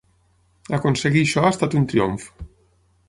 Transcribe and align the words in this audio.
Aconseguir 0.77 1.21
això 1.25 1.43
ha 1.45 1.53
estat 1.57 1.77
un 1.81 1.87
triomf. 1.93 2.27